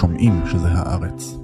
[0.00, 1.34] שומעים שזה הארץ.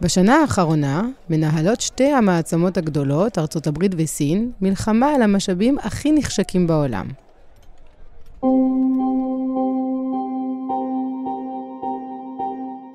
[0.00, 7.06] בשנה האחרונה מנהלות שתי המעצמות הגדולות, ארצות הברית וסין, מלחמה על המשאבים הכי נחשקים בעולם.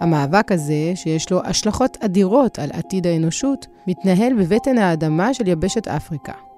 [0.02, 6.53] המאבק הזה, שיש לו השלכות אדירות על עתיד האנושות, מתנהל בבטן האדמה של יבשת אפריקה.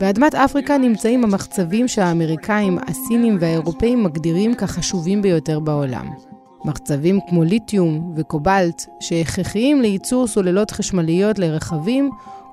[0.00, 6.10] באדמת אפריקה נמצאים המחצבים שהאמריקאים, הסינים והאירופאים מגדירים כחשובים ביותר בעולם.
[6.64, 12.10] מחצבים כמו ליתיום וקובלט, שהכרחיים לייצור סוללות חשמליות לרכבים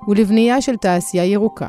[0.08, 1.68] ולבנייה של תעשייה ירוקה.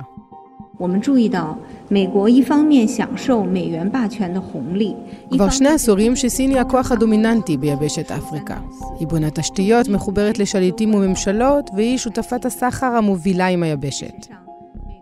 [5.31, 8.57] כבר שני עשורים שסין היא הכוח הדומיננטי ביבשת אפריקה.
[8.99, 14.27] היא בונה תשתיות, מחוברת לשליטים וממשלות, והיא שותפת הסחר המובילה עם היבשת.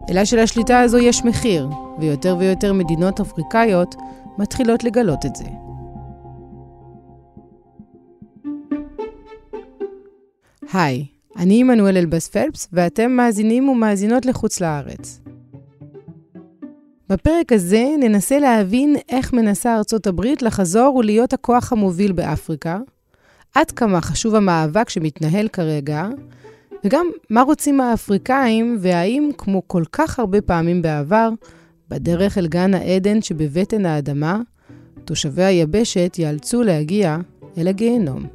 [0.10, 3.96] אלא שלשליטה הזו יש מחיר, ויותר ויותר מדינות אפריקאיות
[4.38, 5.46] מתחילות לגלות את זה.
[10.74, 11.06] היי,
[11.38, 15.25] אני עמנואל אלבס פלפס, ואתם מאזינים ומאזינות לחוץ לארץ.
[17.10, 22.80] בפרק הזה ננסה להבין איך מנסה ארצות הברית לחזור ולהיות הכוח המוביל באפריקה,
[23.56, 26.08] עד כמה חשוב המאבק שמתנהל כרגע,
[26.84, 31.30] וגם מה רוצים האפריקאים, והאם, כמו כל כך הרבה פעמים בעבר,
[31.90, 34.42] בדרך אל גן העדן שבבטן האדמה,
[35.06, 37.18] תושבי היבשת ייאלצו להגיע
[37.58, 38.26] אל הגיהנום.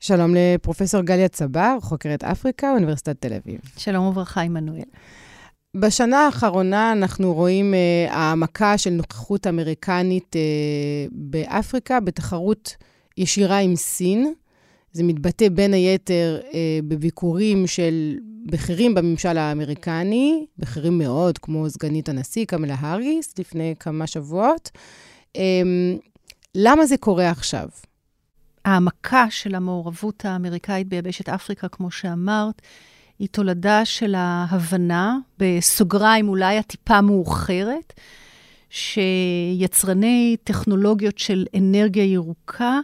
[0.00, 3.60] שלום לפרופסור גליה צבר, חוקרת אפריקה, אוניברסיטת תל אביב.
[3.76, 4.82] שלום וברכה, עמנואל.
[5.76, 12.76] בשנה האחרונה אנחנו רואים uh, העמקה של נוכחות אמריקנית uh, באפריקה בתחרות
[13.18, 14.34] ישירה עם סין.
[14.92, 16.54] זה מתבטא בין היתר uh,
[16.88, 24.70] בביקורים של בכירים בממשל האמריקני, בכירים מאוד, כמו סגנית הנשיא קמלה האריס לפני כמה שבועות.
[25.36, 25.40] Um,
[26.54, 27.68] למה זה קורה עכשיו?
[28.64, 32.62] העמקה של המעורבות האמריקאית ביבשת אפריקה, כמו שאמרת,
[33.18, 37.92] היא תולדה של ההבנה, בסוגריים אולי הטיפה מאוחרת,
[38.70, 42.78] שיצרני טכנולוגיות של אנרגיה ירוקה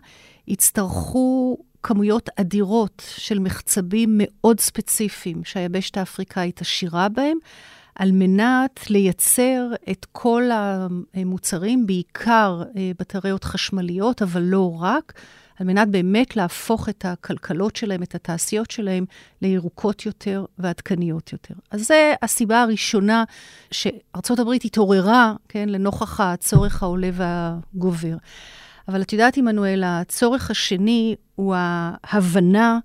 [0.48, 7.38] יצטרכו כמויות אדירות של מחצבים מאוד ספציפיים שהיבשת האפריקאית עשירה בהם,
[7.94, 15.12] על מנת לייצר את כל המוצרים, בעיקר אה, בטריות חשמליות, אבל לא רק,
[15.60, 19.04] על מנת באמת להפוך את הכלכלות שלהם, את התעשיות שלהם,
[19.42, 21.54] לירוקות יותר ועדכניות יותר.
[21.70, 23.24] אז זו הסיבה הראשונה
[23.70, 28.16] שארצות הברית התעוררה, כן, לנוכח הצורך העולה והגובר.
[28.88, 32.78] אבל את יודעת, עמנואל, הצורך השני הוא ההבנה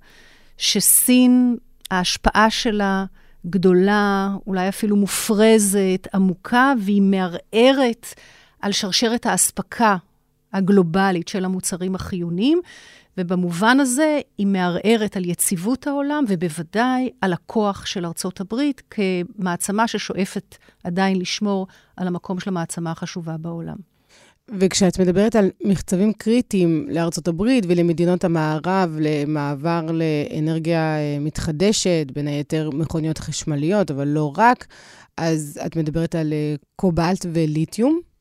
[0.58, 1.58] שסין,
[1.92, 3.06] ההשפעה שלה
[3.46, 8.08] גדולה, אולי אפילו מופרזת, עמוקה, והיא מערערת
[8.62, 9.98] על שרשרת האספקה
[10.54, 12.62] הגלובלית של המוצרים החיוניים,
[13.18, 20.56] ובמובן הזה היא מערערת על יציבות העולם, ובוודאי על הכוח של ארצות הברית כמעצמה ששואפת
[20.84, 23.76] עדיין לשמור על המקום של המעצמה החשובה בעולם.
[24.60, 32.70] וכשאת מדברת על מחצבים קריטיים לארצות הברית ולמדינות המערב למעבר לאנרגיה אה, מתחדשת, בין היתר
[32.74, 34.68] מכוניות חשמליות, אבל לא רק,
[35.18, 38.13] אז את מדברת על אה, קובלט וליתיום?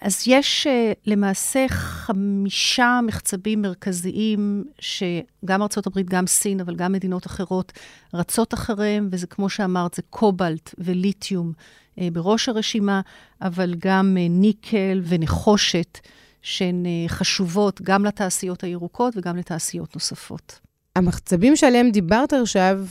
[0.00, 7.72] אז יש uh, למעשה חמישה מחצבים מרכזיים שגם ארה"ב, גם סין, אבל גם מדינות אחרות
[8.14, 13.00] רצות אחריהם, וזה כמו שאמרת, זה קובלט וליתיום uh, בראש הרשימה,
[13.42, 15.98] אבל גם uh, ניקל ונחושת,
[16.42, 20.60] שהן חשובות גם לתעשיות הירוקות וגם לתעשיות נוספות.
[20.96, 22.84] המחצבים שעליהם דיברת עכשיו,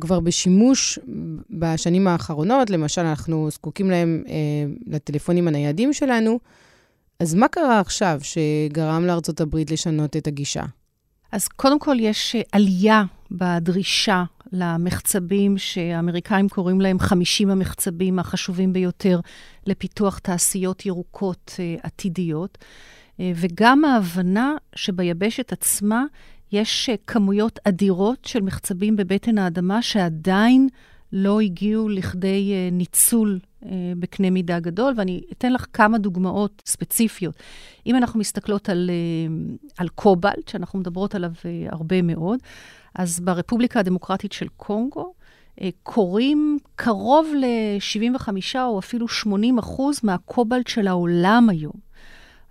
[0.00, 0.98] כבר בשימוש
[1.50, 4.34] בשנים האחרונות, למשל, אנחנו זקוקים להם אה,
[4.86, 6.38] לטלפונים הניידים שלנו,
[7.20, 10.62] אז מה קרה עכשיו שגרם לארצות הברית לשנות את הגישה?
[11.32, 19.20] אז קודם כל יש עלייה בדרישה למחצבים שהאמריקאים קוראים להם 50 המחצבים החשובים ביותר
[19.66, 22.58] לפיתוח תעשיות ירוקות אה, עתידיות,
[23.20, 26.04] אה, וגם ההבנה שביבשת עצמה
[26.52, 30.68] יש אה, כמויות אדירות של מחצבים בבטן האדמה שעדיין
[31.12, 37.34] לא הגיעו לכדי אה, ניצול אה, בקנה מידה גדול, ואני אתן לך כמה דוגמאות ספציפיות.
[37.86, 38.90] אם אנחנו מסתכלות על,
[39.78, 41.30] על קובלט, שאנחנו מדברות עליו
[41.68, 42.38] הרבה מאוד,
[42.94, 45.12] אז ברפובליקה הדמוקרטית של קונגו,
[45.82, 48.28] קורים קרוב ל-75
[48.58, 51.85] או אפילו 80 אחוז מהקובלט של העולם היום.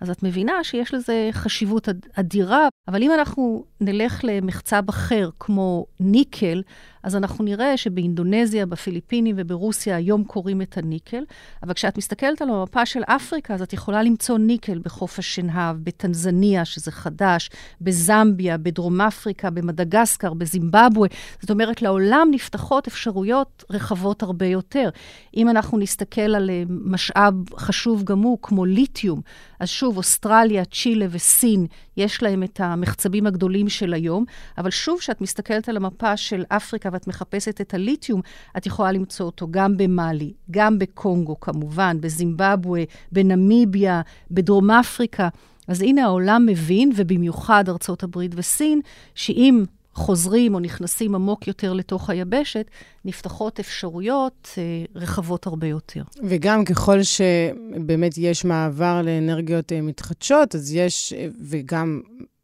[0.00, 6.62] אז את מבינה שיש לזה חשיבות אדירה, אבל אם אנחנו נלך למחצב אחר, כמו ניקל,
[7.06, 11.22] אז אנחנו נראה שבאינדונזיה, בפיליפינים וברוסיה היום קוראים את הניקל,
[11.62, 16.64] אבל כשאת מסתכלת על המפה של אפריקה, אז את יכולה למצוא ניקל בחוף השנהב, בטנזניה,
[16.64, 17.50] שזה חדש,
[17.80, 21.08] בזמביה, בדרום אפריקה, במדגסקר, בזימבבואה.
[21.40, 24.88] זאת אומרת, לעולם נפתחות אפשרויות רחבות הרבה יותר.
[25.36, 29.20] אם אנחנו נסתכל על אה, משאב חשוב גם הוא, כמו ליתיום,
[29.60, 31.66] אז שוב, אוסטרליה, צ'ילה וסין,
[31.96, 34.24] יש להם את המחצבים הגדולים של היום,
[34.58, 38.20] אבל שוב, כשאת מסתכלת על המפה של אפריקה ואת מחפשת את הליתיום,
[38.56, 45.28] את יכולה למצוא אותו גם במאלי, גם בקונגו כמובן, בזימבבואה, בנמיביה, בדרום אפריקה.
[45.68, 48.80] אז הנה העולם מבין, ובמיוחד ארצות הברית וסין,
[49.14, 49.64] שאם
[49.94, 52.66] חוזרים או נכנסים עמוק יותר לתוך היבשת,
[53.04, 54.62] נפתחות אפשרויות אה,
[54.94, 56.02] רחבות הרבה יותר.
[56.22, 62.00] וגם ככל שבאמת יש מעבר לאנרגיות אה, מתחדשות, אז יש, אה, וגם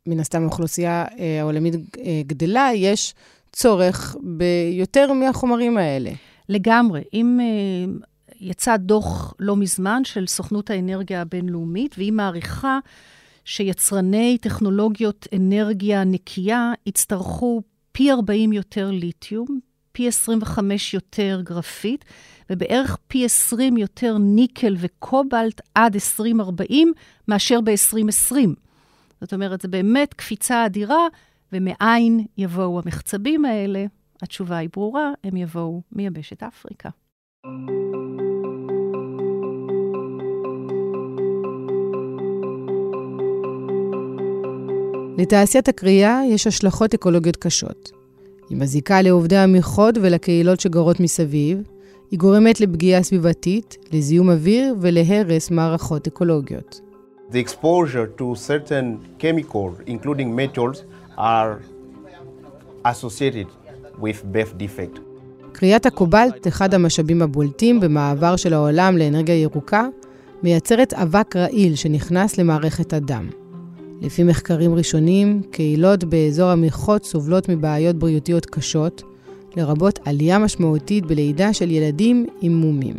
[0.07, 3.15] מן הסתם האוכלוסייה אה, העולמית אה, גדלה, יש
[3.53, 6.11] צורך ביותר מהחומרים האלה.
[6.49, 7.03] לגמרי.
[7.15, 7.93] אם אה,
[8.41, 12.79] יצא דוח לא מזמן של סוכנות האנרגיה הבינלאומית, והיא מעריכה
[13.45, 17.63] שיצרני טכנולוגיות אנרגיה נקייה יצטרכו
[17.93, 19.61] פי 40 יותר ליתיום,
[19.93, 22.05] פי 25 יותר גרפית,
[22.51, 26.93] ובערך פי 20 יותר ניקל וקובלט עד 2040
[27.29, 28.35] מאשר ב-2020.
[29.21, 31.07] זאת אומרת, זו באמת קפיצה אדירה,
[31.53, 33.85] ומאין יבואו המחצבים האלה?
[34.23, 36.89] התשובה היא ברורה, הם יבואו מיבשת אפריקה.
[45.19, 47.91] לתעשיית הקריאה יש השלכות אקולוגיות קשות.
[48.49, 51.63] היא מזיקה לעובדי המכרות ולקהילות שגרות מסביב,
[52.11, 56.81] היא גורמת לפגיעה סביבתית, לזיהום אוויר ולהרס מערכות אקולוגיות.
[57.31, 60.85] The exposure to certain chemicals, including metals,
[61.17, 61.61] are
[62.85, 63.49] associated
[64.01, 65.01] with birth defect.
[65.55, 69.87] כריית הקובלט, אחד המשאבים הבולטים במעבר של העולם לאנרגיה ירוקה,
[70.43, 73.29] מייצרת אבק רעיל שנכנס למערכת הדם.
[74.01, 79.03] לפי מחקרים ראשונים, קהילות באזור המלחות סובלות מבעיות בריאותיות קשות,
[79.57, 82.97] לרבות עלייה משמעותית בלידה של ילדים עם מומים.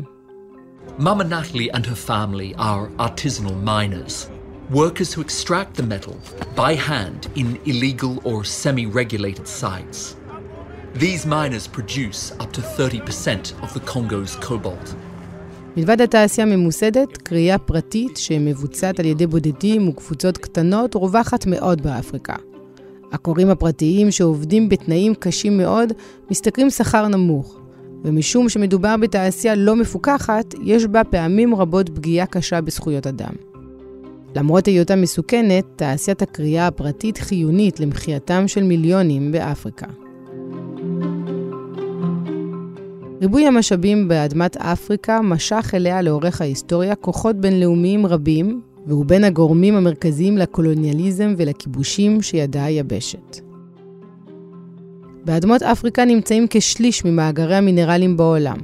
[0.99, 4.29] Mama Natalie and her family are artisanal miners,
[4.71, 6.15] workers who extract the metal
[6.55, 10.15] by hand in illegal or semi-regulated sites.
[10.95, 14.95] These miners produce up to 30% of the Congo's cobalt.
[15.77, 22.35] מלבד התעשייה ממוסדת, קריאה פרטית שמבוצעת על ידי בודדים וקבוצות קטנות רווחת מאוד באפריקה.
[23.11, 25.93] הקוראים הפרטיים שעובדים בתנאים קשים מאוד
[26.31, 27.59] משתכרים שכר נמוך,
[28.03, 33.52] ומשום שמדובר בתעשייה לא מפוקחת, יש בה פעמים רבות פגיעה קשה בזכויות אדם.
[34.35, 39.85] למרות היותה מסוכנת, תעשיית הקריאה הפרטית חיונית למחייתם של מיליונים באפריקה.
[43.21, 50.37] ריבוי המשאבים באדמת אפריקה משך אליה לאורך ההיסטוריה כוחות בינלאומיים רבים, והוא בין הגורמים המרכזיים
[50.37, 53.39] לקולוניאליזם ולכיבושים שידעה היבשת.
[55.25, 58.57] באדמות אפריקה נמצאים כשליש ממאגרי המינרלים בעולם.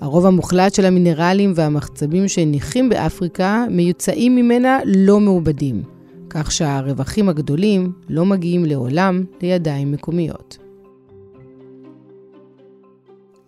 [0.00, 5.82] הרוב המוחלט של המינרלים והמחצבים שהניחים באפריקה מיוצאים ממנה לא מעובדים,
[6.30, 10.58] כך שהרווחים הגדולים לא מגיעים לעולם לידיים מקומיות.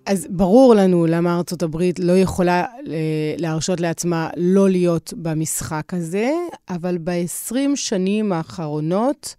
[0.07, 6.31] אז ברור לנו למה ארצות הברית לא יכולה אה, להרשות לעצמה לא להיות במשחק הזה,
[6.69, 9.35] אבל ב-20 שנים האחרונות,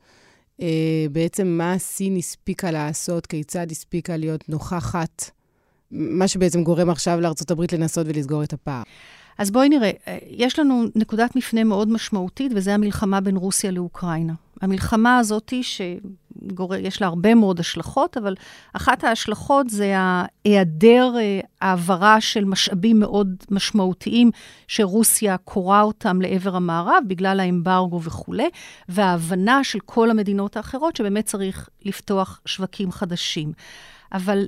[0.62, 0.68] אה,
[1.12, 5.32] בעצם מה סין הספיקה לעשות, כיצד הספיקה להיות נוכחת,
[5.92, 7.20] מה שבעצם גורם עכשיו
[7.52, 8.84] הברית לנסות ולסגור את הפער.
[9.40, 14.34] אז בואי נראה, אה, יש לנו נקודת מפנה מאוד משמעותית, וזה המלחמה בין רוסיה לאוקראינה.
[14.62, 18.36] המלחמה הזאת, שיש לה הרבה מאוד השלכות, אבל
[18.74, 24.32] אחת ההשלכות זה ההיעדר אה, העברה של משאבים מאוד משמעותיים,
[24.68, 28.50] שרוסיה קורה אותם לעבר המערב, בגלל האמברגו וכולי,
[28.90, 33.52] וההבנה של כל המדינות האחרות שבאמת צריך לפתוח שווקים חדשים.
[34.14, 34.46] אבל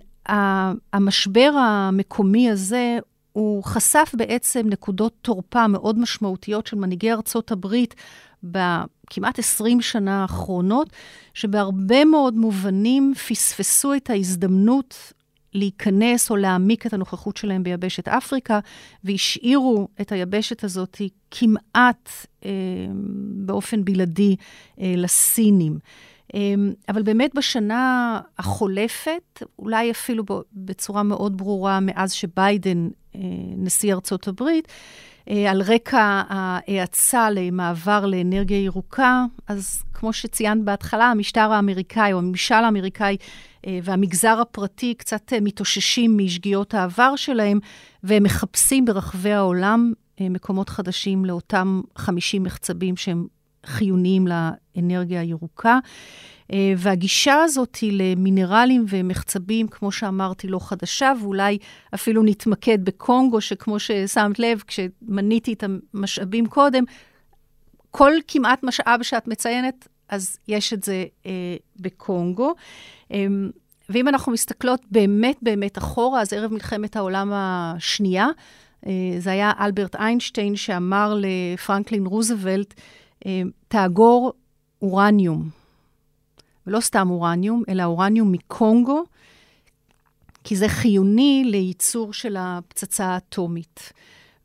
[0.93, 2.99] המשבר המקומי הזה
[3.31, 7.95] הוא חשף בעצם נקודות תורפה מאוד משמעותיות של מנהיגי ארצות הברית
[8.43, 10.89] בכמעט 20 שנה האחרונות,
[11.33, 15.13] שבהרבה מאוד מובנים פספסו את ההזדמנות
[15.53, 18.59] להיכנס או להעמיק את הנוכחות שלהם ביבשת אפריקה,
[19.03, 22.09] והשאירו את היבשת הזאת כמעט
[22.45, 22.49] אה,
[23.45, 24.35] באופן בלעדי
[24.81, 25.79] אה, לסינים.
[26.35, 26.39] אה,
[26.89, 30.23] אבל באמת בשנה החולפת, אולי אפילו
[30.53, 33.19] בצורה מאוד ברורה מאז שביידן, אה,
[33.57, 34.67] נשיא ארצות הברית,
[35.29, 42.55] אה, על רקע ההאצה למעבר לאנרגיה ירוקה, אז כמו שציינת בהתחלה, המשטר האמריקאי או הממשל
[42.55, 43.17] האמריקאי
[43.83, 47.59] והמגזר הפרטי קצת מתאוששים משגיאות העבר שלהם,
[48.03, 53.27] והם מחפשים ברחבי העולם מקומות חדשים לאותם 50 מחצבים שהם
[53.65, 55.79] חיוניים לאנרגיה הירוקה.
[56.53, 61.57] אה, והגישה הזאת היא למינרלים ומחצבים, כמו שאמרתי, לא חדשה, ואולי
[61.95, 65.63] אפילו נתמקד בקונגו, שכמו ששמת לב, כשמניתי את
[65.93, 66.83] המשאבים קודם,
[67.91, 71.31] כל כמעט משאב שאת מציינת, אז יש את זה אה,
[71.79, 72.53] בקונגו.
[73.11, 73.25] אה,
[73.89, 78.27] ואם אנחנו מסתכלות באמת באמת אחורה, אז ערב מלחמת העולם השנייה,
[78.87, 82.83] אה, זה היה אלברט איינשטיין שאמר לפרנקלין רוזוולט, אה,
[83.67, 84.33] תאגור
[84.81, 85.49] אורניום.
[86.67, 89.03] ולא סתם אורניום, אלא אורניום מקונגו,
[90.43, 93.93] כי זה חיוני לייצור של הפצצה האטומית.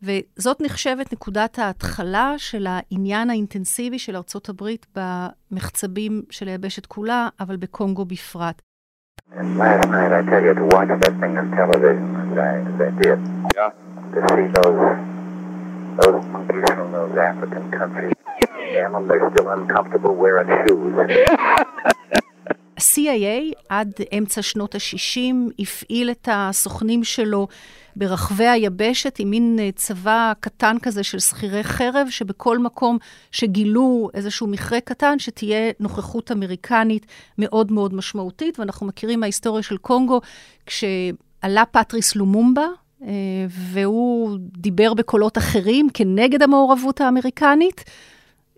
[0.02, 7.56] וזאת נחשבת נקודת ההתחלה של העניין האינטנסיבי של ארצות הברית במחצבים של היבשת כולה, אבל
[7.56, 8.62] בקונגו בפרט.
[13.56, 13.70] Yeah.
[14.16, 14.80] to see those,
[16.00, 18.15] those monkeys from those African countries,
[18.74, 20.94] them, they're still uncomfortable wearing shoes.
[22.80, 27.48] cia עד אמצע שנות ה-60 הפעיל את הסוכנים שלו
[27.96, 32.98] ברחבי היבשת עם מין אה, צבא קטן כזה של שכירי חרב, שבכל מקום
[33.30, 37.06] שגילו איזשהו מכרה קטן, שתהיה נוכחות אמריקנית
[37.38, 38.58] מאוד מאוד משמעותית.
[38.58, 40.20] ואנחנו מכירים מההיסטוריה של קונגו,
[40.66, 42.66] כשעלה פטריס לומומבה,
[43.02, 43.08] אה,
[43.48, 47.84] והוא דיבר בקולות אחרים כנגד המעורבות האמריקנית.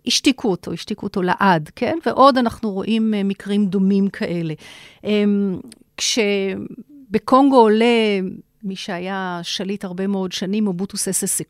[0.07, 1.97] השתיקו אותו, השתיקו אותו לעד, כן?
[2.05, 4.53] ועוד אנחנו רואים אה, מקרים דומים כאלה.
[5.03, 5.59] אמ,
[5.97, 8.19] כשבקונגו עולה
[8.63, 11.43] מי שהיה שליט הרבה מאוד שנים, אובוטו ססה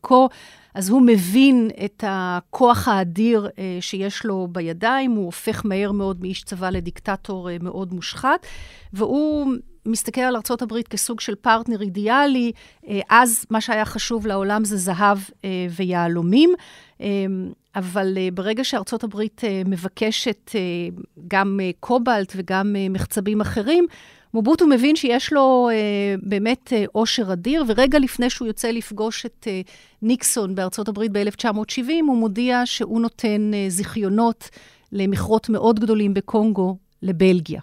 [0.74, 6.42] אז הוא מבין את הכוח האדיר אה, שיש לו בידיים, הוא הופך מהר מאוד מאיש
[6.42, 8.46] צבא לדיקטטור אה, מאוד מושחת,
[8.92, 9.52] והוא
[9.86, 12.52] מסתכל על ארה"ב כסוג של פרטנר אידיאלי,
[13.10, 15.18] אז מה שהיה חשוב לעולם זה זהב
[15.76, 16.54] ויהלומים.
[17.76, 23.86] אה, אבל uh, ברגע שארצות הברית uh, מבקשת uh, גם קובלט וגם מחצבים אחרים,
[24.34, 25.68] מובוטו מבין שיש לו
[26.22, 29.46] באמת עושר אדיר, ורגע לפני שהוא יוצא לפגוש את
[30.02, 34.48] ניקסון בארצות הברית ב-1970, הוא מודיע שהוא נותן זיכיונות
[34.92, 37.60] למכרות מאוד גדולים בקונגו לבלגיה.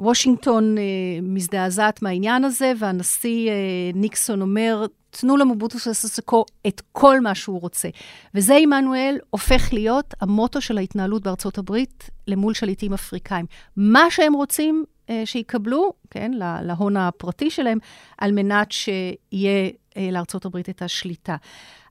[0.00, 0.76] ווושינגטון
[1.22, 3.50] מזדעזעת מהעניין הזה, והנשיא
[3.94, 4.86] ניקסון אומר,
[5.20, 7.88] תנו למובוטו ססקו את כל מה שהוא רוצה.
[8.34, 13.46] וזה, עמנואל, הופך להיות המוטו של ההתנהלות בארצות הברית למול שליטים אפריקאים.
[13.76, 17.78] מה שהם רוצים אה, שיקבלו, כן, להון הפרטי שלהם,
[18.18, 21.36] על מנת שיהיה אה, לארצות הברית את השליטה.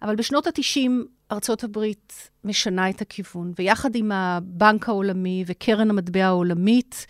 [0.02, 0.90] אבל בשנות ה-90,
[1.32, 7.06] ארצות הברית משנה את הכיוון, ויחד עם הבנק העולמי וקרן המטבע העולמית,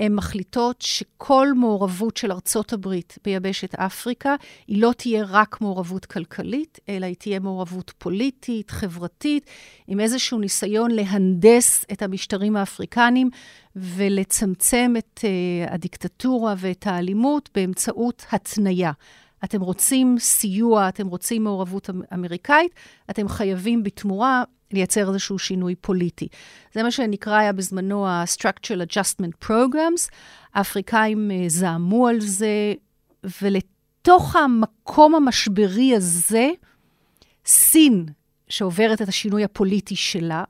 [0.00, 4.34] הן מחליטות שכל מעורבות של ארצות הברית ביבשת אפריקה,
[4.66, 9.46] היא לא תהיה רק מעורבות כלכלית, אלא היא תהיה מעורבות פוליטית, חברתית,
[9.86, 13.30] עם איזשהו ניסיון להנדס את המשטרים האפריקניים
[13.76, 18.92] ולצמצם את uh, הדיקטטורה ואת האלימות באמצעות התניה.
[19.44, 22.74] אתם רוצים סיוע, אתם רוצים מעורבות אמ-, אמריקאית,
[23.10, 26.28] אתם חייבים בתמורה לייצר איזשהו שינוי פוליטי.
[26.74, 30.10] זה מה שנקרא היה בזמנו ה-Structural Adjustment Programs.
[30.54, 32.74] האפריקאים אה, זעמו על זה,
[33.42, 36.50] ולתוך המקום המשברי הזה,
[37.46, 38.06] סין,
[38.48, 40.44] שעוברת את השינוי הפוליטי שלה,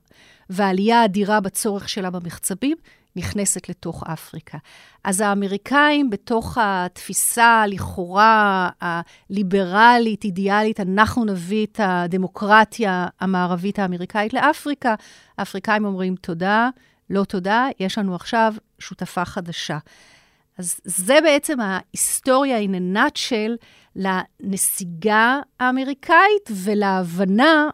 [0.51, 2.77] והעלייה האדירה בצורך שלה במחצבים,
[3.17, 4.59] נכנסת לתוך אפריקה.
[5.05, 14.95] אז האמריקאים, בתוך התפיסה לכאורה הליברלית, אידיאלית, אנחנו נביא את הדמוקרטיה המערבית האמריקאית לאפריקה,
[15.39, 16.69] האפריקאים אומרים תודה,
[17.11, 19.79] לא תודה, יש לנו עכשיו שותפה חדשה.
[20.59, 27.69] אז זה בעצם ההיסטוריה in a nutshell לנסיגה האמריקאית ולהבנה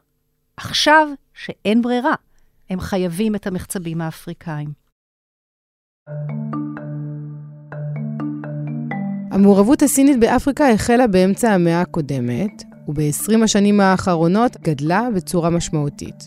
[0.56, 2.14] עכשיו שאין ברירה.
[2.70, 4.85] הם חייבים את המחצבים האפריקאים.
[9.36, 16.26] המעורבות הסינית באפריקה החלה באמצע המאה הקודמת, וב-20 השנים האחרונות גדלה בצורה משמעותית.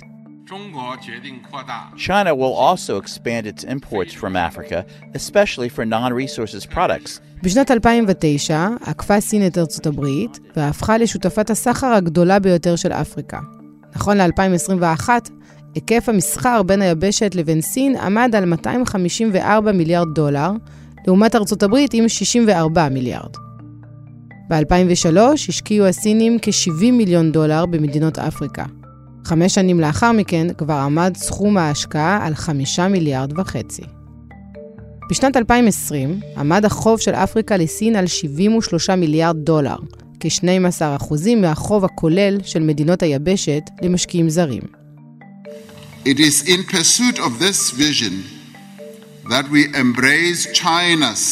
[1.95, 4.83] China will also expand its imports from Africa,
[5.15, 7.19] especially for non-resources products.
[7.43, 13.39] בשנת 2009 עקפה סין את ארצות הברית והפכה לשותפת הסחר הגדולה ביותר של אפריקה.
[13.95, 15.09] נכון ל-2021,
[15.75, 20.51] היקף המסחר בין היבשת לבין סין עמד על 254 מיליארד דולר,
[21.07, 23.31] לעומת ארצות הברית עם 64 מיליארד.
[24.49, 28.65] ב-2003 השקיעו הסינים כ-70 מיליון דולר במדינות אפריקה.
[29.25, 33.81] חמש שנים לאחר מכן כבר עמד סכום ההשקעה על 5 מיליארד וחצי.
[35.09, 39.77] בשנת 2020 עמד החוב של אפריקה לסין על 73 מיליארד דולר,
[40.19, 44.78] כ-12% מהחוב הכולל של מדינות היבשת למשקיעים זרים.
[46.05, 48.23] It is in pursuit of this vision
[49.29, 51.23] that we embrace China's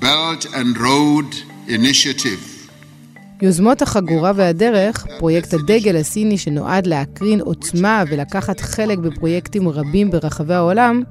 [0.00, 1.36] Belt and Road
[1.68, 2.40] Initiative.
[3.42, 11.02] יוזמות החגורה והדרך, פרויקט הדגל הסיני שנועד להקרין עוצמה ולקחת חלק בפרויקטים רבים ברחבי העולם,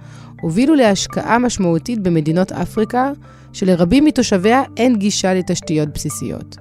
[0.41, 3.11] הובילו להשקעה משמעותית במדינות אפריקה,
[3.53, 6.57] שלרבים מתושביה אין גישה לתשתיות בסיסיות.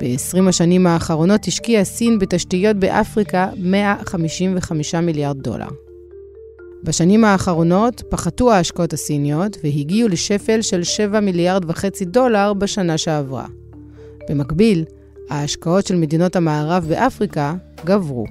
[0.00, 5.68] ב-20 השנים האחרונות השקיעה סין בתשתיות באפריקה 155 מיליארד דולר.
[6.84, 13.46] בשנים האחרונות פחתו ההשקעות הסיניות והגיעו לשפל של 7 מיליארד וחצי דולר בשנה שעברה.
[14.28, 14.84] במקביל,
[15.30, 18.24] ההשקעות של מדינות המערב באפריקה גברו.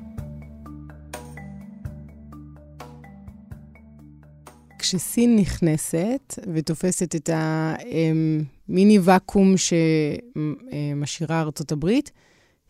[4.86, 12.12] כשסין נכנסת ותופסת את המיני ואקום שמשאירה ארצות הברית,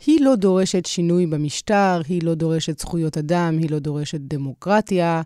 [0.05, 5.21] היא לא דורשת שינוי במשטר, היא לא דורשת זכויות אדם, היא לא דורשת דמוקרטיה.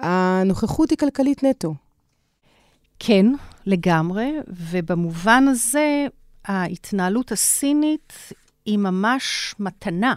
[0.00, 1.74] הנוכחות היא כלכלית נטו.
[2.98, 3.26] כן,
[3.66, 6.06] לגמרי, ובמובן הזה,
[6.44, 8.12] ההתנהלות הסינית
[8.66, 10.14] היא ממש מתנה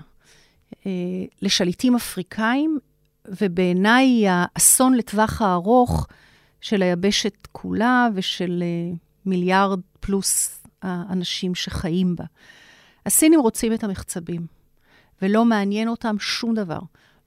[0.86, 0.92] אה,
[1.42, 2.80] לשליטים אפריקאים,
[3.42, 6.08] ובעיניי היא האסון לטווח הארוך
[6.62, 8.96] של היבשת כולה ושל אה,
[9.26, 12.26] מיליארד פלוס האנשים שחיים בה.
[13.06, 14.46] הסינים רוצים את המחצבים,
[15.22, 16.80] ולא מעניין אותם שום דבר.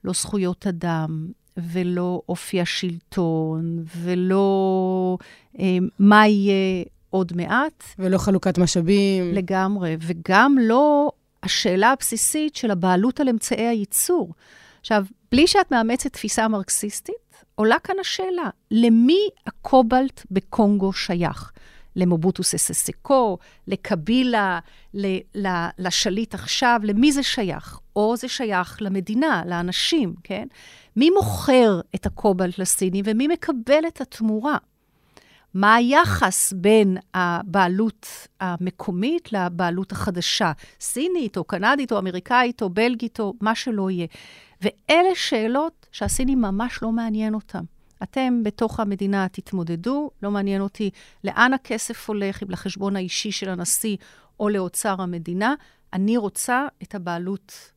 [0.03, 5.17] לא זכויות אדם, ולא אופי השלטון, ולא
[5.59, 7.83] אה, מה יהיה עוד מעט.
[7.99, 9.33] ולא חלוקת משאבים.
[9.33, 11.11] לגמרי, וגם לא
[11.43, 14.33] השאלה הבסיסית של הבעלות על אמצעי הייצור.
[14.81, 21.51] עכשיו, בלי שאת מאמצת תפיסה מרקסיסטית, עולה כאן השאלה, למי הקובלט בקונגו שייך?
[21.95, 23.37] למובוטו סססקו,
[23.67, 24.59] לקבילה,
[25.77, 27.79] לשליט עכשיו, למי זה שייך?
[27.95, 30.47] או זה שייך למדינה, לאנשים, כן?
[30.95, 34.57] מי מוכר את הקובלט לסינים ומי מקבל את התמורה?
[35.53, 38.07] מה היחס בין הבעלות
[38.39, 44.07] המקומית לבעלות החדשה, סינית או קנדית או אמריקאית או בלגית או מה שלא יהיה.
[44.63, 47.63] ואלה שאלות שהסינים ממש לא מעניין אותם.
[48.03, 50.89] אתם בתוך המדינה תתמודדו, לא מעניין אותי
[51.23, 53.97] לאן הכסף הולך, אם לחשבון האישי של הנשיא
[54.39, 55.55] או לאוצר המדינה.
[55.93, 57.71] אני רוצה את הבעלות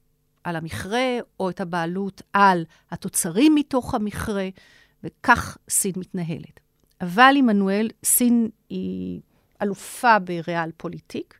[0.44, 4.48] על המכרה, או את הבעלות על התוצרים מתוך המכרה,
[5.04, 6.60] וכך סין מתנהלת.
[7.00, 9.20] אבל עמנואל, סין היא
[9.62, 11.38] אלופה בריאל פוליטיק,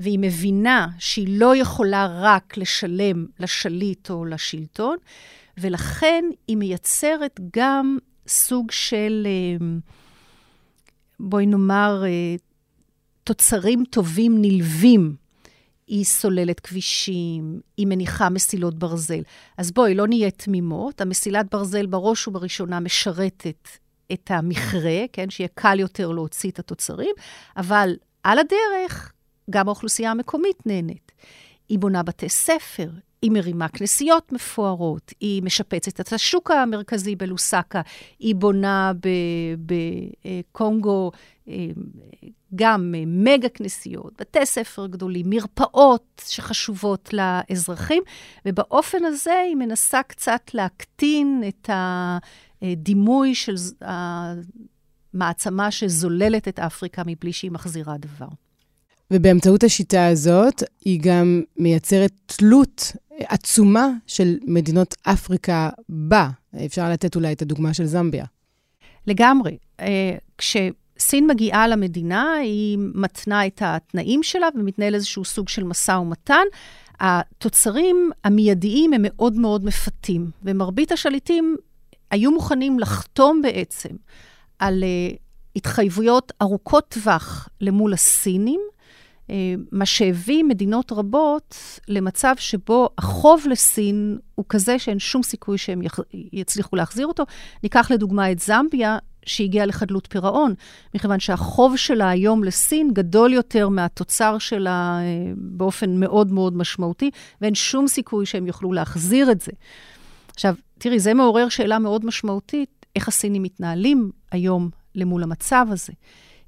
[0.00, 4.96] והיא מבינה שהיא לא יכולה רק לשלם לשליט או לשלטון,
[5.58, 9.66] ולכן היא מייצרת גם סוג של, אה,
[11.20, 12.36] בואי נאמר, אה,
[13.24, 15.16] תוצרים טובים נלווים.
[15.86, 19.20] היא סוללת כבישים, היא מניחה מסילות ברזל.
[19.56, 21.00] אז בואי, לא נהיה תמימות.
[21.00, 23.68] המסילת ברזל בראש ובראשונה משרתת
[24.12, 27.14] את המכרה, כן, שיהיה קל יותר להוציא את התוצרים,
[27.56, 29.12] אבל על הדרך,
[29.50, 31.12] גם האוכלוסייה המקומית נהנית.
[31.68, 32.90] היא בונה בתי ספר,
[33.22, 37.80] היא מרימה כנסיות מפוארות, היא משפצת את השוק המרכזי בלוסקה,
[38.18, 38.92] היא בונה
[39.66, 41.10] בקונגו
[41.48, 41.54] אה,
[42.54, 48.02] גם מגה כנסיות, בתי ספר גדולים, מרפאות שחשובות לאזרחים,
[48.46, 51.70] ובאופן הזה היא מנסה קצת להקטין את
[52.62, 53.54] הדימוי של
[55.14, 58.28] המעצמה שזוללת את אפריקה מבלי שהיא מחזירה דבר.
[59.10, 66.28] ובאמצעות השיטה הזאת, היא גם מייצרת תלות עצומה של מדינות אפריקה בה.
[66.66, 68.24] אפשר לתת אולי את הדוגמה של זמביה.
[69.06, 69.56] לגמרי.
[69.80, 76.44] אה, כשסין מגיעה למדינה, היא מתנה את התנאים שלה ומתנהל איזשהו סוג של משא ומתן.
[77.00, 81.56] התוצרים המיידיים הם מאוד מאוד מפתים, ומרבית השליטים
[82.10, 83.88] היו מוכנים לחתום בעצם
[84.58, 85.16] על uh,
[85.56, 88.60] התחייבויות ארוכות טווח למול הסינים,
[89.30, 91.56] אה, מה שהביא מדינות רבות
[91.88, 95.82] למצב שבו החוב לסין הוא כזה שאין שום סיכוי שהם
[96.32, 97.24] יצליחו להחזיר אותו.
[97.62, 100.54] ניקח לדוגמה את זמביה, שהגיעה לחדלות פירעון,
[100.94, 107.10] מכיוון שהחוב שלה היום לסין גדול יותר מהתוצר שלה אה, באופן מאוד מאוד משמעותי,
[107.40, 109.52] ואין שום סיכוי שהם יוכלו להחזיר את זה.
[110.34, 115.92] עכשיו, תראי, זה מעורר שאלה מאוד משמעותית, איך הסינים מתנהלים היום למול המצב הזה.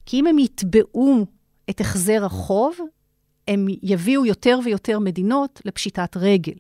[0.06, 1.26] כי אם הם יתבעו
[1.70, 2.76] את החזר החוב,
[3.48, 6.54] הם יביאו יותר ויותר מדינות לפשיטת רגל.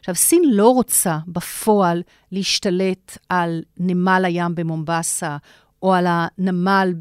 [0.00, 5.36] עכשיו, סין לא רוצה בפועל להשתלט על נמל הים במומבסה,
[5.82, 6.94] או על הנמל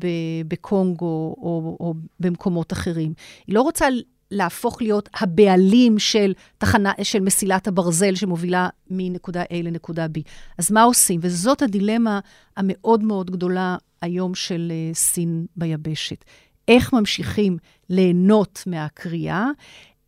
[0.48, 3.14] בקונגו או, או במקומות אחרים.
[3.48, 3.88] היא לא רוצה
[4.32, 10.22] להפוך להיות הבעלים של, תחנה, של מסילת הברזל שמובילה מנקודה A לנקודה B.
[10.58, 11.20] אז מה עושים?
[11.24, 12.20] וזאת הדילמה
[12.58, 16.26] המאוד מאוד גדולה היום של uh, סין ביבשת.
[16.68, 17.58] איך ממשיכים
[17.90, 19.48] ליהנות מהקריאה,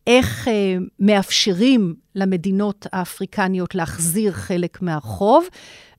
[0.06, 0.50] איך uh,
[1.00, 5.44] מאפשרים למדינות האפריקניות להחזיר חלק מהחוב,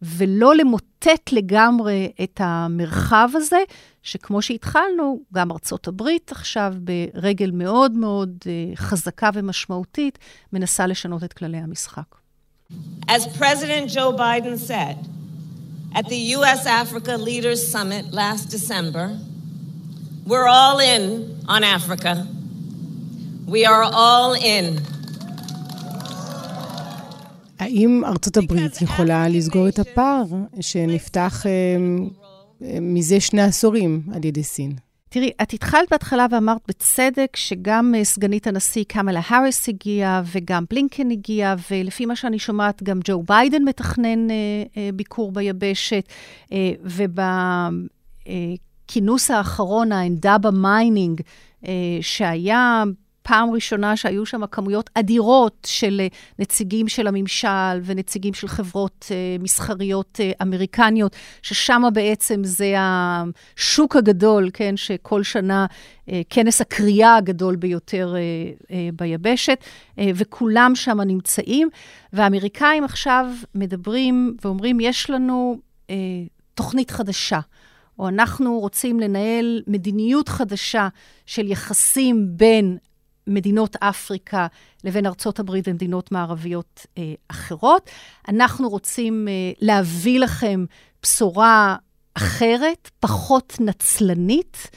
[0.01, 3.59] ולא למוטט לגמרי את המרחב הזה,
[4.03, 10.19] שכמו שהתחלנו, גם ארצות הברית עכשיו, ברגל מאוד מאוד uh, חזקה ומשמעותית,
[10.53, 12.15] מנסה לשנות את כללי המשחק.
[13.07, 14.97] As President Joe Biden said
[15.95, 16.65] at the U.S.
[16.65, 19.07] Africa Leaders Summit last December,
[20.27, 21.03] we're all in
[21.47, 22.13] on Africa.
[23.47, 24.81] We are all in.
[27.59, 30.25] האם ארצות הברית יכולה לסגור את הפער
[30.61, 34.71] שנפתח אה, אה, מזה שני עשורים על ידי סין?
[35.09, 41.11] תראי, את התחלת בהתחלה ואמרת בצדק שגם אה, סגנית הנשיא קמלה האריס הגיעה וגם בלינקן
[41.11, 44.35] הגיע, ולפי מה שאני שומעת, גם ג'ו ביידן מתכנן אה,
[44.77, 46.03] אה, ביקור ביבשת,
[46.51, 46.71] אה,
[48.87, 51.21] ובכינוס האחרון, ה Indaba Mining,
[51.67, 51.71] אה,
[52.01, 52.83] שהיה
[53.21, 56.07] פעם ראשונה שהיו שם כמויות אדירות של אה,
[56.39, 64.77] נציגים של הממשל ונציגים של חברות uh, מסחריות אמריקניות, ששם בעצם זה השוק הגדול, כן,
[64.77, 65.65] שכל שנה
[66.29, 68.15] כנס הקריאה הגדול ביותר
[68.93, 69.63] ביבשת,
[69.99, 71.69] וכולם שם נמצאים.
[72.13, 75.57] והאמריקאים עכשיו מדברים ואומרים, יש לנו
[76.53, 77.39] תוכנית חדשה.
[77.99, 80.87] או אנחנו רוצים לנהל מדיניות חדשה
[81.25, 82.77] של יחסים בין
[83.27, 84.47] מדינות אפריקה
[84.83, 87.89] לבין ארצות הברית ומדינות מערביות אה, אחרות.
[88.27, 90.65] אנחנו רוצים אה, להביא לכם
[91.03, 91.75] בשורה
[92.13, 94.69] אחרת, פחות נצלנית,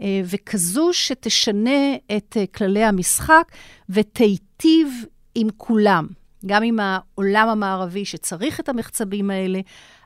[0.00, 3.52] אה, וכזו שתשנה את אה, כללי המשחק
[3.88, 6.06] ותיטיב עם כולם.
[6.46, 9.60] גם עם העולם המערבי שצריך את המחצבים האלה,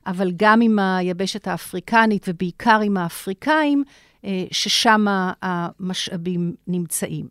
[0.06, 3.84] אבל גם עם היבשת האפריקנית ובעיקר עם האפריקאים,
[4.24, 5.04] אה, ששם
[5.42, 7.26] המשאבים נמצאים.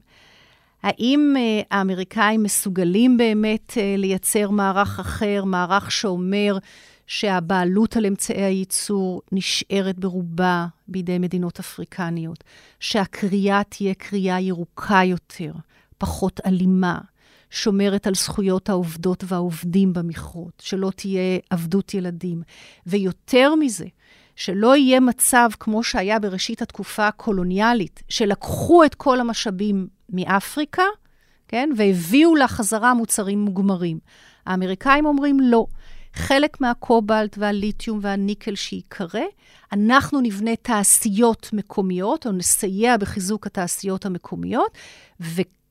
[0.84, 6.58] האם uh, האמריקאים מסוגלים באמת uh, לייצר מערך אחר, מערך שאומר
[7.08, 12.44] שהבעלות על אמצעי הייצור נשארת ברובה בידי מדינות אפריקניות,
[12.80, 15.54] שהקריאה תהיה קריאה ירוקה יותר,
[15.98, 16.98] פחות אלימה,
[17.52, 22.42] שומרת על זכויות העובדות והעובדים במכרות, שלא תהיה עבדות ילדים.
[22.86, 23.86] ויותר מזה,
[24.36, 30.84] שלא יהיה מצב כמו שהיה בראשית התקופה הקולוניאלית, שלקחו את כל המשאבים מאפריקה,
[31.48, 34.00] כן, והביאו לה חזרה מוצרים מוגמרים.
[34.46, 35.66] האמריקאים אומרים לא.
[36.14, 39.20] חלק מהקובלט והליתיום והניקל שייקרא,
[39.74, 44.78] אנחנו נבנה תעשיות מקומיות, או נסייע בחיזוק התעשיות המקומיות,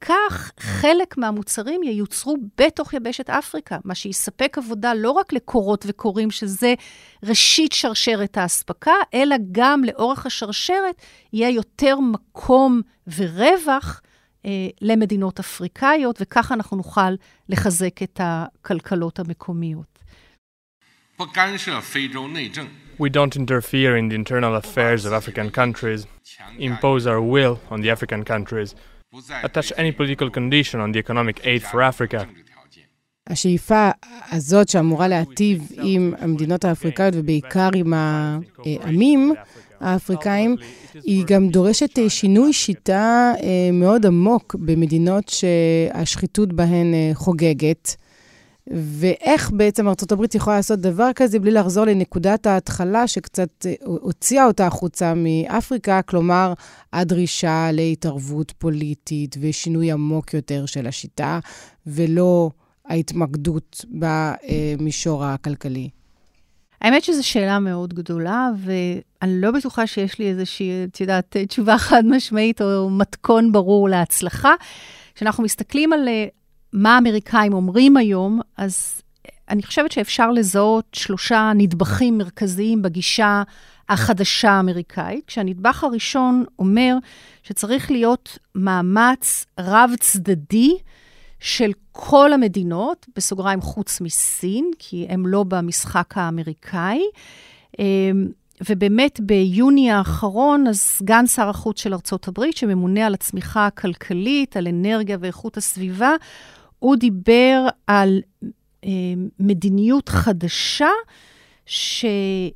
[0.04, 6.74] וכך חלק מהמוצרים ייוצרו בתוך יבשת אפריקה, מה שיספק עבודה לא רק לקורות וקורים, שזה
[7.22, 12.80] ראשית שרשרת האספקה, אלא גם לאורך השרשרת יהיה יותר מקום
[13.16, 14.00] ורווח
[14.46, 17.14] אה, למדינות אפריקאיות, וככה אנחנו נוכל
[17.48, 20.00] לחזק את הכלכלות המקומיות.
[22.98, 26.06] We don't interfere in the internal affairs of African countries,
[26.58, 28.74] impose our will on the African countries,
[29.42, 32.24] attach any political condition on the economic aid for Africa.
[33.26, 33.90] השאיפה
[34.30, 39.32] הזאת שאמורה להטיב עם המדינות האפריקאיות ובעיקר עם העמים,
[39.80, 40.56] האפריקאים,
[41.04, 47.96] היא גם דורשת אה, שינוי שיטה אה, מאוד עמוק במדינות שהשחיתות בהן אה, חוגגת.
[48.70, 55.12] ואיך בעצם ארה"ב יכולה לעשות דבר כזה בלי לחזור לנקודת ההתחלה שקצת הוציאה אותה החוצה
[55.16, 56.52] מאפריקה, כלומר,
[56.92, 61.38] הדרישה להתערבות פוליטית ושינוי עמוק יותר של השיטה,
[61.86, 62.50] ולא
[62.86, 65.88] ההתמקדות במישור הכלכלי.
[66.80, 72.02] האמת שזו שאלה מאוד גדולה, ואני לא בטוחה שיש לי איזושהי, את יודעת, תשובה חד
[72.06, 74.54] משמעית או מתכון ברור להצלחה.
[75.14, 76.26] כשאנחנו מסתכלים על אה,
[76.72, 79.02] מה האמריקאים אומרים היום, אז
[79.48, 83.42] אני חושבת שאפשר לזהות שלושה נדבכים מרכזיים בגישה
[83.88, 86.96] החדשה האמריקאית, כשהנדבך הראשון אומר
[87.42, 90.76] שצריך להיות מאמץ רב-צדדי
[91.40, 97.02] של כל המדינות, בסוגריים חוץ מסין, כי הם לא במשחק האמריקאי.
[97.78, 97.84] אמ,
[98.68, 104.68] ובאמת ביוני האחרון, אז סגן שר החוץ של ארצות הברית, שממונה על הצמיחה הכלכלית, על
[104.68, 106.14] אנרגיה ואיכות הסביבה,
[106.80, 108.20] הוא דיבר על
[108.84, 108.90] אה,
[109.38, 110.88] מדיניות חדשה
[111.66, 112.54] ששואפת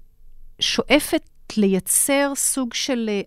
[1.56, 3.20] לייצר סוג של אה,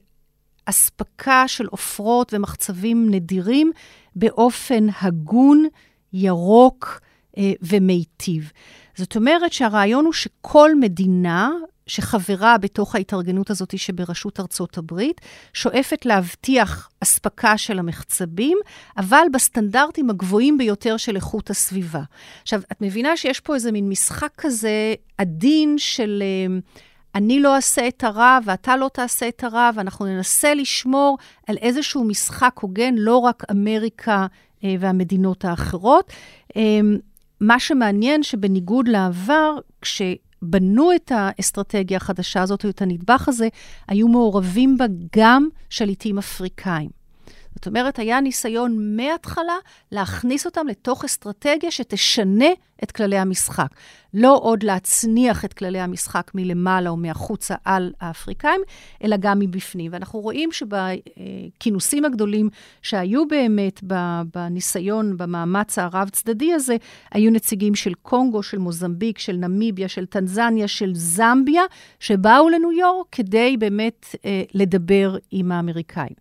[0.66, 3.72] אספקה של עופרות ומחצבים נדירים
[4.16, 5.68] באופן הגון,
[6.14, 7.02] ירוק
[7.38, 8.52] אה, ומיטיב.
[8.96, 11.52] זאת אומרת שהרעיון הוא שכל מדינה
[11.88, 15.22] שחברה בתוך ההתארגנות הזאת שבראשות ארצות הברית,
[15.54, 18.58] שואפת להבטיח אספקה של המחצבים,
[18.98, 22.02] אבל בסטנדרטים הגבוהים ביותר של איכות הסביבה.
[22.42, 26.24] עכשיו, את מבינה שיש פה איזה מין משחק כזה עדין של...
[26.26, 26.58] אה,
[27.16, 32.04] אני לא אעשה את הרע ואתה לא תעשה את הרע, ואנחנו ננסה לשמור על איזשהו
[32.04, 34.28] משחק הוגן, לא רק אמריקה
[34.64, 36.12] אה, והמדינות האחרות.
[36.58, 36.80] אה,
[37.42, 39.60] מה שמעניין שבניגוד לעבר,
[40.42, 43.48] כשבנו את האסטרטגיה החדשה הזאת, או את הנדבך הזה,
[43.88, 46.90] היו מעורבים בה גם שליטים אפריקאים.
[47.58, 49.56] זאת אומרת, היה ניסיון מההתחלה
[49.92, 52.46] להכניס אותם לתוך אסטרטגיה שתשנה
[52.84, 53.68] את כללי המשחק.
[54.14, 58.62] לא עוד להצניח את כללי המשחק מלמעלה או מהחוצה על האפריקאים,
[59.04, 59.92] אלא גם מבפנים.
[59.94, 62.50] ואנחנו רואים שבכינוסים הגדולים
[62.82, 63.82] שהיו באמת
[64.36, 66.76] בניסיון, במאמץ הרב-צדדי הזה,
[67.12, 71.64] היו נציגים של קונגו, של מוזמביק, של נמיביה, של טנזניה, של זמביה,
[72.00, 76.16] שבאו לניו יורק כדי באמת אה, לדבר עם האמריקאים.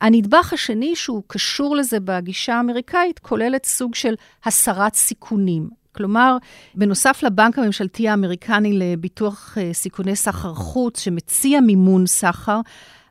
[0.00, 5.80] הנדבך השני, שהוא קשור לזה בגישה האמריקאית, כוללת סוג של הסרת סיכונים.
[5.92, 6.36] כלומר,
[6.74, 12.60] בנוסף לבנק הממשלתי האמריקני לביטוח uh, סיכוני סחר חוץ, שמציע מימון סחר,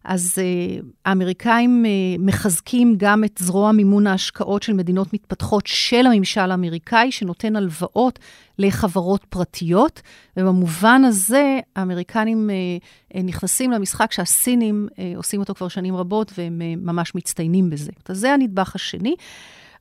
[0.04, 6.52] אז uh, האמריקאים uh, מחזקים גם את זרוע מימון ההשקעות של מדינות מתפתחות של הממשל
[6.52, 8.20] האמריקאי, שנותן הלוואות
[8.60, 10.02] לחברות פרטיות,
[10.38, 16.86] ובמובן הזה האמריקנים uh, נכנסים למשחק שהסינים uh, עושים אותו כבר שנים רבות, והם uh,
[16.86, 17.92] ממש מצטיינים בזה.
[18.10, 19.16] אז זה הנדבך השני.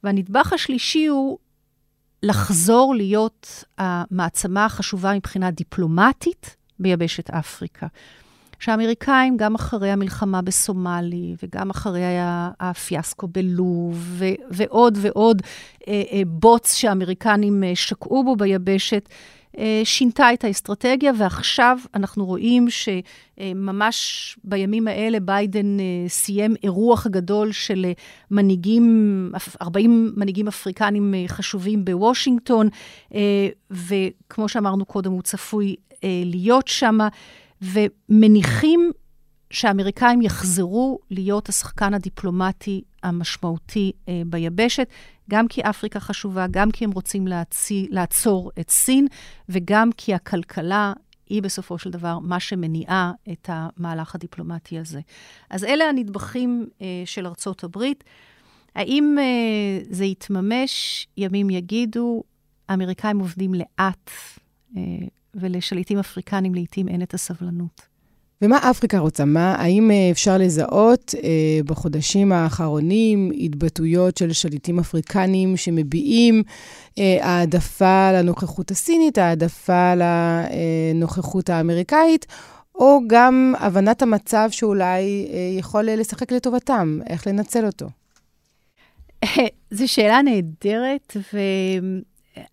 [0.04, 1.38] והנדבך השלישי הוא
[2.22, 7.87] לחזור להיות המעצמה החשובה מבחינה דיפלומטית ביבשת אפריקה.
[8.59, 12.03] שהאמריקאים, גם אחרי המלחמה בסומלי, וגם אחרי
[12.61, 15.42] הפיאסקו בלוב, ו- ועוד ועוד
[15.88, 19.09] אה, אה, בוץ שהאמריקנים אה, שקעו בו ביבשת,
[19.59, 27.53] אה, שינתה את האסטרטגיה, ועכשיו אנחנו רואים שממש בימים האלה ביידן אה, סיים אירוח גדול
[27.53, 27.92] של אה,
[28.31, 32.68] מנהיגים, 40 מנהיגים אפריקנים חשובים בוושינגטון,
[33.71, 35.77] וכמו שאמרנו קודם, הוא צפוי
[36.25, 36.99] להיות שם,
[37.62, 38.90] ומניחים
[39.51, 44.88] שהאמריקאים יחזרו להיות השחקן הדיפלומטי המשמעותי אה, ביבשת,
[45.31, 49.07] גם כי אפריקה חשובה, גם כי הם רוצים להציא, לעצור את סין,
[49.49, 50.92] וגם כי הכלכלה
[51.29, 55.01] היא בסופו של דבר מה שמניעה את המהלך הדיפלומטי הזה.
[55.51, 58.05] אז אלה הנדבכים אה, של ארצות הברית.
[58.75, 61.07] האם אה, זה יתממש?
[61.16, 62.23] ימים יגידו.
[62.68, 64.11] האמריקאים עובדים לאט,
[64.77, 64.83] אה,
[65.40, 67.98] ולשליטים אפריקנים לעתים אין את הסבלנות.
[68.42, 69.24] ומה אפריקה רוצה?
[69.24, 76.42] מה, האם אה, אפשר לזהות אה, בחודשים האחרונים התבטאויות של שליטים אפריקנים שמביעים
[76.98, 82.27] אה, העדפה לנוכחות הסינית, העדפה לנוכחות האמריקאית,
[82.74, 87.87] או גם הבנת המצב שאולי אה, יכול לשחק לטובתם, איך לנצל אותו?
[89.70, 91.38] זו שאלה נהדרת, ו...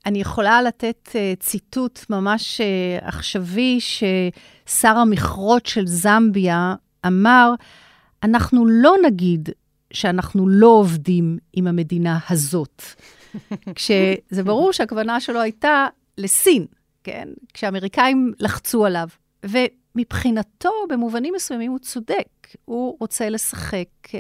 [0.06, 6.76] אני יכולה לתת uh, ציטוט ממש uh, עכשווי, ששר המכרות של זמביה
[7.08, 7.54] אמר,
[8.24, 9.50] אנחנו לא נגיד
[9.94, 12.84] שאנחנו לא עובדים עם המדינה הזאת.
[13.76, 16.66] כשזה ברור שהכוונה שלו הייתה לסין,
[17.04, 17.28] כן?
[17.54, 19.08] כשהאמריקאים לחצו עליו.
[19.44, 22.28] ומבחינתו, במובנים מסוימים, הוא צודק.
[22.66, 24.12] הוא רוצה לשחק uh,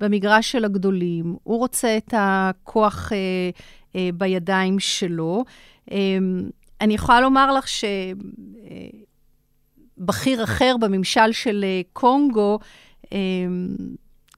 [0.00, 3.12] במגרש של הגדולים, הוא רוצה את הכוח...
[3.12, 3.50] אה,
[4.14, 5.44] בידיים שלו.
[5.90, 5.96] אה,
[6.80, 7.64] אני יכולה לומר לך
[9.98, 12.58] שבכיר אחר בממשל של אה, קונגו,
[13.12, 13.18] אה,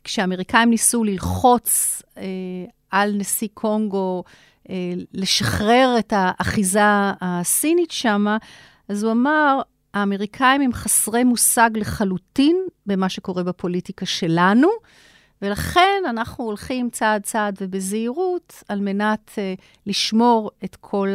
[0.05, 2.23] כשהאמריקאים ניסו ללחוץ אה,
[2.91, 4.25] על נשיא קונגו
[4.71, 6.81] אה, לשחרר את האחיזה
[7.21, 8.27] הסינית שם,
[8.89, 9.61] אז הוא אמר,
[9.95, 14.69] האמריקאים הם חסרי מושג לחלוטין במה שקורה בפוליטיקה שלנו,
[15.43, 21.15] ולכן אנחנו הולכים צעד צעד ובזהירות על מנת uh, לשמור את כל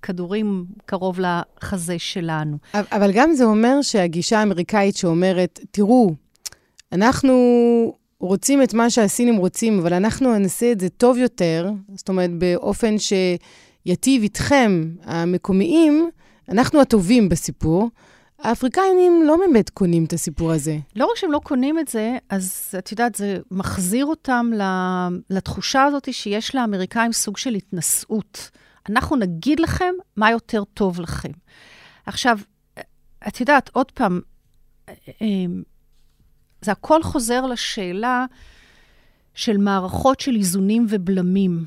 [0.00, 2.56] הכדורים אה, קרוב לחזה שלנו.
[2.74, 6.14] אבל גם זה אומר שהגישה האמריקאית שאומרת, תראו,
[6.92, 7.34] אנחנו
[8.20, 12.94] רוצים את מה שהסינים רוצים, אבל אנחנו נעשה את זה טוב יותר, זאת אומרת, באופן
[12.98, 16.10] שיטיב איתכם, המקומיים,
[16.48, 17.88] אנחנו הטובים בסיפור.
[18.38, 20.78] האפריקאים לא באמת קונים את הסיפור הזה.
[20.96, 24.50] לא רק שהם לא קונים את זה, אז את יודעת, זה מחזיר אותם
[25.30, 28.50] לתחושה הזאת שיש לאמריקאים סוג של התנשאות.
[28.88, 31.30] אנחנו נגיד לכם מה יותר טוב לכם.
[32.06, 32.38] עכשיו,
[33.28, 34.20] את יודעת, עוד פעם,
[36.60, 38.24] זה הכל חוזר לשאלה
[39.34, 41.64] של מערכות של איזונים ובלמים.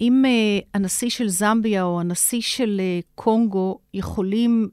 [0.00, 4.68] אם uh, הנשיא של זמביה או הנשיא של uh, קונגו יכולים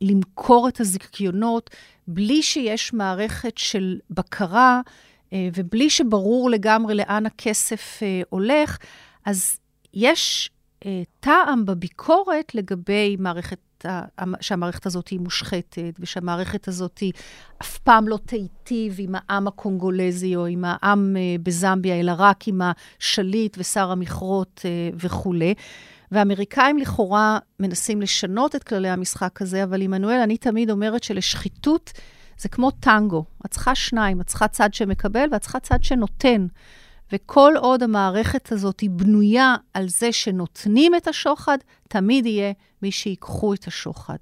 [0.00, 1.70] למכור את הזיכיונות
[2.06, 8.78] בלי שיש מערכת של בקרה uh, ובלי שברור לגמרי לאן הכסף uh, הולך,
[9.24, 9.58] אז
[9.94, 10.86] יש uh,
[11.20, 13.58] טעם בביקורת לגבי מערכת
[14.40, 17.02] שהמערכת הזאת היא מושחתת, ושהמערכת הזאת
[17.62, 22.60] אף פעם לא תיטיב עם העם הקונגולזי או עם העם אה, בזמביה, אלא רק עם
[22.62, 25.54] השליט ושר המכרות אה, וכולי.
[26.12, 31.92] והאמריקאים לכאורה מנסים לשנות את כללי המשחק הזה, אבל עמנואל, אני תמיד אומרת שלשחיתות
[32.38, 33.24] זה כמו טנגו.
[33.46, 36.46] את צריכה שניים, את צריכה צד שמקבל ואת צריכה צד שנותן.
[37.12, 43.54] וכל עוד המערכת הזאת היא בנויה על זה שנותנים את השוחד, תמיד יהיה מי שיקחו
[43.54, 44.16] את השוחד.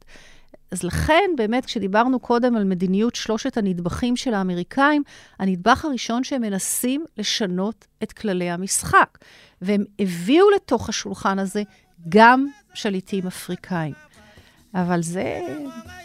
[0.70, 5.02] אז לכן, באמת, כשדיברנו קודם על מדיניות שלושת הנדבכים של האמריקאים,
[5.38, 9.18] הנדבך הראשון שהם מנסים לשנות את כללי המשחק.
[9.62, 11.62] והם הביאו לתוך השולחן הזה
[12.08, 13.94] גם שליטים אפריקאים.
[14.74, 15.40] אבל זה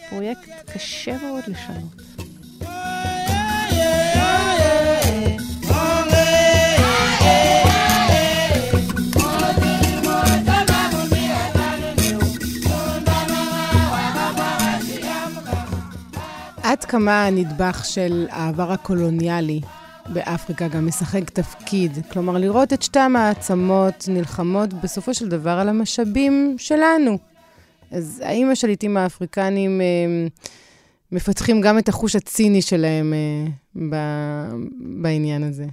[0.09, 2.22] פרויקט קשה מאוד לשנות.
[16.85, 19.61] כמה הנדבך של העבר הקולוניאלי
[20.13, 21.91] באפריקה גם משחק תפקיד?
[22.11, 27.17] כלומר, לראות את שתי המעצמות נלחמות בסופו של דבר על המשאבים שלנו.
[27.91, 29.85] אז האם השליטים האפריקנים אה,
[31.11, 33.51] מפתחים גם את החוש הציני שלהם אה,
[33.89, 33.95] ב,
[35.01, 35.65] בעניין הזה?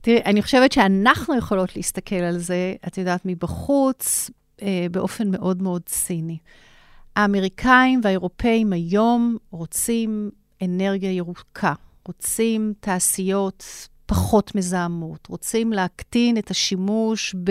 [0.00, 4.30] תראי, אני חושבת שאנחנו יכולות להסתכל על זה, את יודעת, מבחוץ,
[4.62, 6.38] אה, באופן מאוד מאוד ציני.
[7.18, 10.30] האמריקאים והאירופאים היום רוצים
[10.62, 11.72] אנרגיה ירוקה,
[12.06, 13.64] רוצים תעשיות
[14.06, 17.50] פחות מזהמות, רוצים להקטין את השימוש ב...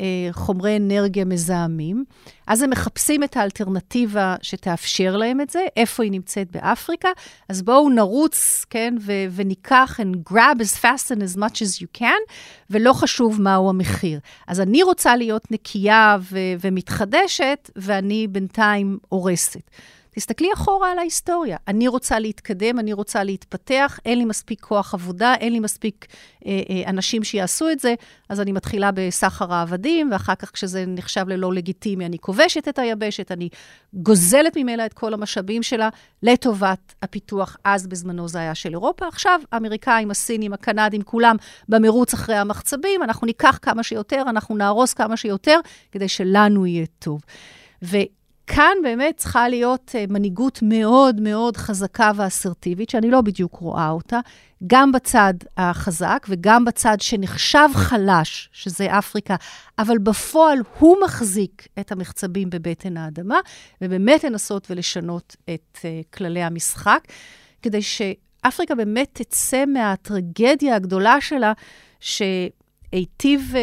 [0.00, 2.04] אה, חומרי אנרגיה מזהמים.
[2.46, 7.08] אז הם מחפשים את האלטרנטיבה שתאפשר להם את זה, איפה היא נמצאת באפריקה.
[7.48, 12.00] אז בואו נרוץ, כן, ו- וניקח and grab as fast and as much as you
[12.00, 12.32] can,
[12.70, 14.18] ולא חשוב מהו המחיר.
[14.48, 19.70] אז אני רוצה להיות נקייה ו- ומתחדשת, ואני בינתיים הורסת.
[20.14, 21.56] תסתכלי אחורה על ההיסטוריה.
[21.68, 26.06] אני רוצה להתקדם, אני רוצה להתפתח, אין לי מספיק כוח עבודה, אין לי מספיק
[26.46, 27.94] אה, אה, אנשים שיעשו את זה,
[28.28, 33.32] אז אני מתחילה בסחר העבדים, ואחר כך כשזה נחשב ללא לגיטימי, אני כובשת את היבשת,
[33.32, 33.48] אני
[33.94, 35.88] גוזלת ממנה את כל המשאבים שלה
[36.22, 37.56] לטובת הפיתוח.
[37.64, 39.08] אז בזמנו זה היה של אירופה.
[39.08, 41.36] עכשיו, האמריקאים, הסינים, הקנדים, כולם
[41.68, 45.60] במרוץ אחרי המחצבים, אנחנו ניקח כמה שיותר, אנחנו נהרוס כמה שיותר,
[45.92, 47.20] כדי שלנו יהיה טוב.
[47.84, 53.90] ו- כאן באמת צריכה להיות uh, מנהיגות מאוד מאוד חזקה ואסרטיבית, שאני לא בדיוק רואה
[53.90, 54.20] אותה,
[54.66, 59.36] גם בצד החזק וגם בצד שנחשב חלש, שזה אפריקה,
[59.78, 63.40] אבל בפועל הוא מחזיק את המחצבים בבטן האדמה,
[63.80, 67.00] ובאמת לנסות ולשנות את uh, כללי המשחק,
[67.62, 71.52] כדי שאפריקה באמת תצא מהטרגדיה הגדולה שלה,
[72.00, 72.22] ש...
[72.94, 73.56] היטיב uh,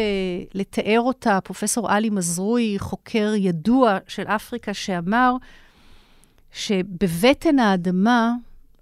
[0.54, 5.34] לתאר אותה פרופסור עלי מזרוי, חוקר ידוע של אפריקה, שאמר
[6.50, 8.32] שבבטן האדמה,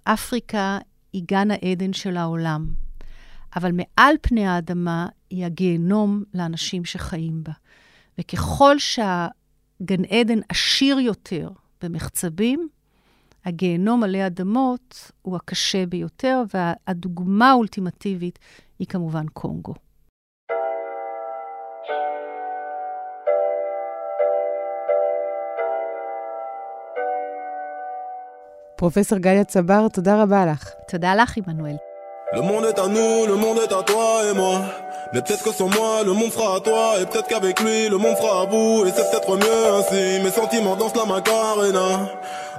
[0.03, 0.77] אפריקה
[1.13, 2.67] היא גן העדן של העולם,
[3.55, 7.53] אבל מעל פני האדמה היא הגיהנום לאנשים שחיים בה.
[8.17, 11.49] וככל שהגן עדן עשיר יותר
[11.83, 12.69] במחצבים,
[13.45, 18.39] הגיהנום עלי אדמות הוא הקשה ביותר, והדוגמה האולטימטיבית
[18.79, 19.73] היא כמובן קונגו.
[28.80, 30.70] פרופסור גליה צבר, תודה רבה לך.
[30.88, 31.76] תודה לך, עמנואל.
[32.32, 34.56] Le monde est à nous, le monde est à toi et moi.
[35.12, 36.84] Mais peut-être que sans moi, le monde fera à toi.
[37.00, 38.84] Et peut-être qu'avec lui, le monde fera à vous.
[38.86, 40.04] Et c'est peut-être mieux ainsi.
[40.24, 41.88] Mes sentiments dansent la macarena.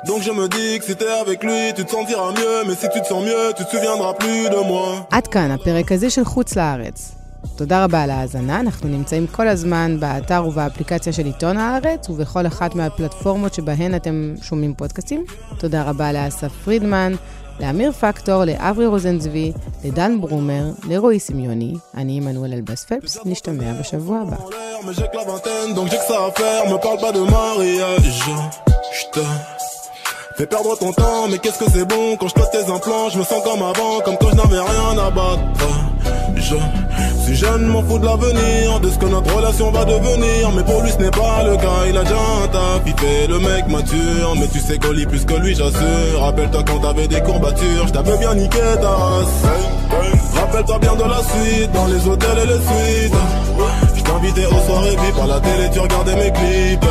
[0.07, 2.57] Donc je me dis que si t'es avec lui, tu te sentiras mieux.
[2.67, 5.05] Mais si tu te sens mieux, tu te souviendras plus de moi.
[5.11, 7.11] עד כאן הפרק הזה של חוץ לארץ.
[7.56, 12.74] תודה רבה על ההאזנה, אנחנו נמצאים כל הזמן באתר ובאפליקציה של עיתון הארץ ובכל אחת
[12.74, 15.24] מהפלטפורמות שבהן אתם שומעים פודקאסטים.
[15.58, 17.12] תודה רבה לאסף פרידמן,
[17.60, 19.52] לאמיר פקטור, לאברי רוזנצבי,
[19.84, 24.36] לדן ברומר, לרועי סמיוני, אני עמנואל אלבאס פלפס, נשתמע בשבוע הבא.
[30.38, 32.64] Fais perdre ton temps, mais qu'est-ce que c'est bon quand je tes
[33.12, 35.42] je me sens comme avant, comme quand je n'avais rien à battre.
[36.36, 36.56] Je
[37.22, 40.50] suis jeune, m'en fous de l'avenir, de ce que notre relation va devenir.
[40.54, 43.26] Mais pour lui, ce n'est pas le cas, il a déjà un taf, il fait
[43.28, 44.34] le mec mature.
[44.38, 46.20] Mais tu sais qu'on lit plus que lui, j'assure.
[46.20, 49.42] Rappelle-toi quand t'avais des courbatures, je t'avais bien niqué ta race.
[50.34, 53.14] Rappelle-toi bien de la suite, dans les hôtels et les suites.
[53.94, 56.86] Je t'invitais aux soirées VIP à la télé, tu regardais mes clips.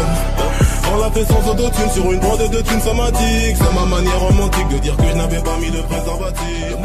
[0.93, 4.67] On l'a fait sans autotune sur une bande de thunes somatiques C'est ma manière romantique
[4.67, 6.75] de dire que je n'avais pas mis de préservatif